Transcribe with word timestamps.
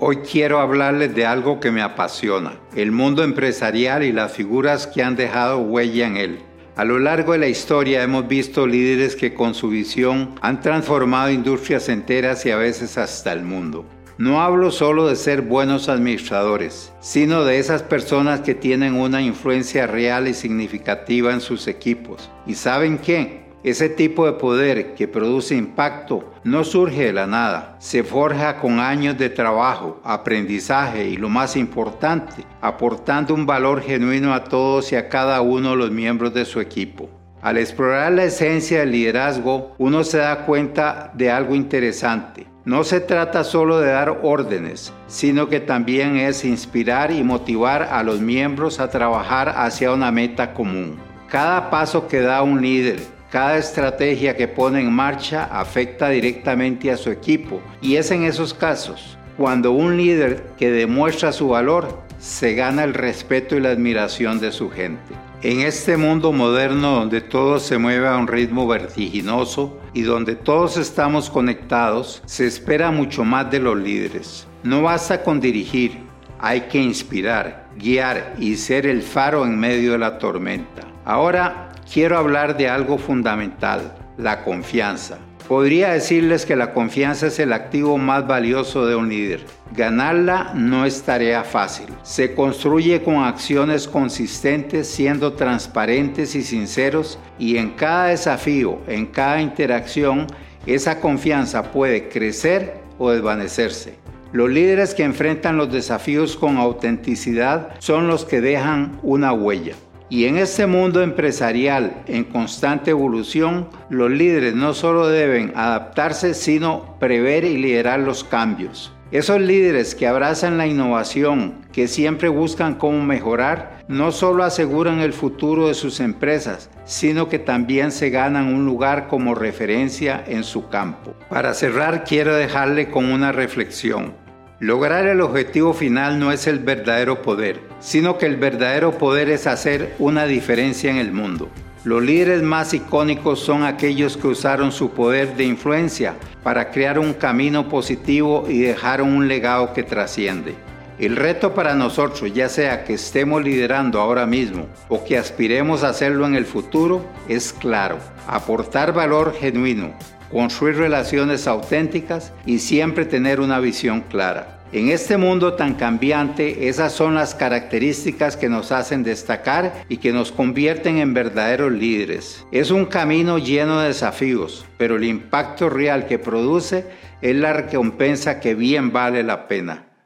Hoy 0.00 0.18
quiero 0.18 0.60
hablarles 0.60 1.12
de 1.16 1.26
algo 1.26 1.58
que 1.58 1.72
me 1.72 1.82
apasiona, 1.82 2.60
el 2.76 2.92
mundo 2.92 3.24
empresarial 3.24 4.04
y 4.04 4.12
las 4.12 4.30
figuras 4.30 4.86
que 4.86 5.02
han 5.02 5.16
dejado 5.16 5.58
huella 5.58 6.06
en 6.06 6.16
él. 6.16 6.38
A 6.76 6.84
lo 6.84 7.00
largo 7.00 7.32
de 7.32 7.38
la 7.38 7.48
historia 7.48 8.04
hemos 8.04 8.28
visto 8.28 8.68
líderes 8.68 9.16
que 9.16 9.34
con 9.34 9.54
su 9.54 9.70
visión 9.70 10.36
han 10.40 10.60
transformado 10.60 11.32
industrias 11.32 11.88
enteras 11.88 12.46
y 12.46 12.52
a 12.52 12.56
veces 12.56 12.96
hasta 12.96 13.32
el 13.32 13.42
mundo. 13.42 13.86
No 14.18 14.40
hablo 14.40 14.70
solo 14.70 15.08
de 15.08 15.16
ser 15.16 15.42
buenos 15.42 15.88
administradores, 15.88 16.92
sino 17.00 17.44
de 17.44 17.58
esas 17.58 17.82
personas 17.82 18.42
que 18.42 18.54
tienen 18.54 18.94
una 18.94 19.20
influencia 19.20 19.88
real 19.88 20.28
y 20.28 20.34
significativa 20.34 21.32
en 21.32 21.40
sus 21.40 21.66
equipos. 21.66 22.30
¿Y 22.46 22.54
saben 22.54 22.98
qué? 22.98 23.47
Ese 23.64 23.88
tipo 23.88 24.24
de 24.24 24.34
poder 24.34 24.94
que 24.94 25.08
produce 25.08 25.56
impacto 25.56 26.32
no 26.44 26.62
surge 26.62 27.06
de 27.06 27.12
la 27.12 27.26
nada, 27.26 27.76
se 27.80 28.04
forja 28.04 28.60
con 28.60 28.78
años 28.78 29.18
de 29.18 29.30
trabajo, 29.30 30.00
aprendizaje 30.04 31.08
y 31.08 31.16
lo 31.16 31.28
más 31.28 31.56
importante, 31.56 32.44
aportando 32.60 33.34
un 33.34 33.46
valor 33.46 33.82
genuino 33.82 34.32
a 34.32 34.44
todos 34.44 34.92
y 34.92 34.96
a 34.96 35.08
cada 35.08 35.40
uno 35.40 35.70
de 35.70 35.76
los 35.76 35.90
miembros 35.90 36.32
de 36.34 36.44
su 36.44 36.60
equipo. 36.60 37.10
Al 37.42 37.58
explorar 37.58 38.12
la 38.12 38.24
esencia 38.24 38.80
del 38.80 38.92
liderazgo, 38.92 39.74
uno 39.78 40.04
se 40.04 40.18
da 40.18 40.44
cuenta 40.46 41.10
de 41.14 41.30
algo 41.30 41.56
interesante. 41.56 42.46
No 42.64 42.84
se 42.84 43.00
trata 43.00 43.44
solo 43.44 43.80
de 43.80 43.90
dar 43.90 44.20
órdenes, 44.22 44.92
sino 45.08 45.48
que 45.48 45.58
también 45.58 46.16
es 46.16 46.44
inspirar 46.44 47.10
y 47.10 47.24
motivar 47.24 47.82
a 47.82 48.02
los 48.02 48.20
miembros 48.20 48.78
a 48.78 48.90
trabajar 48.90 49.54
hacia 49.56 49.92
una 49.92 50.12
meta 50.12 50.52
común. 50.52 50.98
Cada 51.28 51.70
paso 51.70 52.08
que 52.08 52.20
da 52.20 52.42
un 52.42 52.60
líder, 52.60 53.00
cada 53.30 53.58
estrategia 53.58 54.36
que 54.36 54.48
pone 54.48 54.80
en 54.80 54.92
marcha 54.92 55.44
afecta 55.44 56.08
directamente 56.08 56.90
a 56.90 56.96
su 56.96 57.10
equipo 57.10 57.60
y 57.82 57.96
es 57.96 58.10
en 58.10 58.24
esos 58.24 58.54
casos 58.54 59.18
cuando 59.36 59.72
un 59.72 59.96
líder 59.96 60.46
que 60.58 60.70
demuestra 60.70 61.30
su 61.32 61.48
valor 61.48 62.02
se 62.18 62.54
gana 62.54 62.84
el 62.84 62.94
respeto 62.94 63.54
y 63.54 63.60
la 63.60 63.70
admiración 63.70 64.40
de 64.40 64.50
su 64.50 64.70
gente. 64.70 65.14
En 65.42 65.60
este 65.60 65.96
mundo 65.96 66.32
moderno 66.32 66.96
donde 66.96 67.20
todo 67.20 67.60
se 67.60 67.78
mueve 67.78 68.08
a 68.08 68.16
un 68.16 68.26
ritmo 68.26 68.66
vertiginoso 68.66 69.78
y 69.94 70.02
donde 70.02 70.34
todos 70.34 70.76
estamos 70.76 71.30
conectados, 71.30 72.22
se 72.26 72.46
espera 72.48 72.90
mucho 72.90 73.24
más 73.24 73.48
de 73.48 73.60
los 73.60 73.76
líderes. 73.76 74.48
No 74.64 74.82
basta 74.82 75.22
con 75.22 75.38
dirigir, 75.38 75.98
hay 76.40 76.62
que 76.62 76.82
inspirar, 76.82 77.67
guiar 77.78 78.34
y 78.38 78.56
ser 78.56 78.86
el 78.86 79.02
faro 79.02 79.44
en 79.44 79.58
medio 79.58 79.92
de 79.92 79.98
la 79.98 80.18
tormenta. 80.18 80.82
Ahora 81.04 81.70
quiero 81.90 82.18
hablar 82.18 82.56
de 82.56 82.68
algo 82.68 82.98
fundamental, 82.98 83.94
la 84.16 84.42
confianza. 84.44 85.18
Podría 85.48 85.92
decirles 85.92 86.44
que 86.44 86.56
la 86.56 86.74
confianza 86.74 87.28
es 87.28 87.38
el 87.38 87.54
activo 87.54 87.96
más 87.96 88.26
valioso 88.26 88.84
de 88.84 88.96
un 88.96 89.08
líder. 89.08 89.46
Ganarla 89.74 90.52
no 90.54 90.84
es 90.84 91.02
tarea 91.02 91.42
fácil. 91.42 91.86
Se 92.02 92.34
construye 92.34 93.02
con 93.02 93.22
acciones 93.22 93.88
consistentes, 93.88 94.88
siendo 94.88 95.32
transparentes 95.32 96.34
y 96.34 96.42
sinceros, 96.42 97.18
y 97.38 97.56
en 97.56 97.70
cada 97.70 98.08
desafío, 98.08 98.80
en 98.88 99.06
cada 99.06 99.40
interacción, 99.40 100.26
esa 100.66 101.00
confianza 101.00 101.62
puede 101.72 102.10
crecer 102.10 102.74
o 102.98 103.10
desvanecerse. 103.10 104.07
Los 104.32 104.50
líderes 104.50 104.94
que 104.94 105.04
enfrentan 105.04 105.56
los 105.56 105.72
desafíos 105.72 106.36
con 106.36 106.58
autenticidad 106.58 107.70
son 107.78 108.08
los 108.08 108.26
que 108.26 108.42
dejan 108.42 108.98
una 109.02 109.32
huella. 109.32 109.74
Y 110.10 110.24
en 110.24 110.38
este 110.38 110.66
mundo 110.66 111.02
empresarial 111.02 112.02
en 112.06 112.24
constante 112.24 112.92
evolución, 112.92 113.68
los 113.90 114.10
líderes 114.10 114.54
no 114.54 114.72
solo 114.72 115.08
deben 115.08 115.52
adaptarse, 115.54 116.32
sino 116.32 116.96
prever 116.98 117.44
y 117.44 117.58
liderar 117.58 118.00
los 118.00 118.24
cambios. 118.24 118.92
Esos 119.10 119.40
líderes 119.40 119.94
que 119.94 120.06
abrazan 120.06 120.58
la 120.58 120.66
innovación, 120.66 121.66
que 121.72 121.88
siempre 121.88 122.28
buscan 122.28 122.74
cómo 122.74 123.02
mejorar, 123.02 123.78
no 123.88 124.12
solo 124.12 124.44
aseguran 124.44 125.00
el 125.00 125.14
futuro 125.14 125.68
de 125.68 125.74
sus 125.74 126.00
empresas, 126.00 126.68
sino 126.84 127.28
que 127.28 127.38
también 127.38 127.90
se 127.90 128.10
ganan 128.10 128.52
un 128.52 128.66
lugar 128.66 129.08
como 129.08 129.34
referencia 129.34 130.22
en 130.26 130.44
su 130.44 130.68
campo. 130.68 131.14
Para 131.30 131.54
cerrar, 131.54 132.04
quiero 132.04 132.34
dejarle 132.34 132.90
con 132.90 133.06
una 133.06 133.32
reflexión. 133.32 134.12
Lograr 134.60 135.06
el 135.06 135.20
objetivo 135.20 135.72
final 135.72 136.18
no 136.18 136.32
es 136.32 136.48
el 136.48 136.58
verdadero 136.58 137.22
poder, 137.22 137.60
sino 137.78 138.18
que 138.18 138.26
el 138.26 138.36
verdadero 138.36 138.98
poder 138.98 139.28
es 139.28 139.46
hacer 139.46 139.94
una 140.00 140.26
diferencia 140.26 140.90
en 140.90 140.96
el 140.96 141.12
mundo. 141.12 141.48
Los 141.84 142.02
líderes 142.02 142.42
más 142.42 142.74
icónicos 142.74 143.38
son 143.38 143.62
aquellos 143.62 144.16
que 144.16 144.26
usaron 144.26 144.72
su 144.72 144.90
poder 144.90 145.36
de 145.36 145.44
influencia 145.44 146.16
para 146.42 146.72
crear 146.72 146.98
un 146.98 147.12
camino 147.14 147.68
positivo 147.68 148.46
y 148.48 148.58
dejaron 148.58 149.12
un 149.12 149.28
legado 149.28 149.72
que 149.72 149.84
trasciende. 149.84 150.56
El 150.98 151.14
reto 151.14 151.54
para 151.54 151.76
nosotros, 151.76 152.34
ya 152.34 152.48
sea 152.48 152.82
que 152.82 152.94
estemos 152.94 153.44
liderando 153.44 154.00
ahora 154.00 154.26
mismo 154.26 154.66
o 154.88 155.04
que 155.04 155.16
aspiremos 155.16 155.84
a 155.84 155.90
hacerlo 155.90 156.26
en 156.26 156.34
el 156.34 156.46
futuro, 156.46 157.06
es 157.28 157.52
claro, 157.52 157.98
aportar 158.26 158.92
valor 158.92 159.36
genuino, 159.38 159.92
construir 160.30 160.76
relaciones 160.76 161.46
auténticas 161.46 162.32
y 162.46 162.58
siempre 162.58 163.04
tener 163.04 163.40
una 163.40 163.60
visión 163.60 164.02
clara. 164.02 164.58
En 164.70 164.90
este 164.90 165.16
mundo 165.16 165.54
tan 165.54 165.74
cambiante, 165.74 166.68
esas 166.68 166.92
son 166.92 167.14
las 167.14 167.34
características 167.34 168.36
que 168.36 168.50
nos 168.50 168.70
hacen 168.70 169.02
destacar 169.02 169.72
y 169.88 169.96
que 169.96 170.12
nos 170.12 170.30
convierten 170.30 170.98
en 170.98 171.14
verdaderos 171.14 171.72
líderes. 171.72 172.44
Es 172.52 172.70
un 172.70 172.84
camino 172.84 173.38
lleno 173.38 173.80
de 173.80 173.88
desafíos, 173.88 174.66
pero 174.76 174.96
el 174.96 175.04
impacto 175.04 175.70
real 175.70 176.06
que 176.06 176.18
produce 176.18 176.84
es 177.22 177.34
la 177.34 177.54
recompensa 177.54 178.40
que 178.40 178.54
bien 178.54 178.92
vale 178.92 179.22
la 179.22 179.48
pena. 179.48 179.87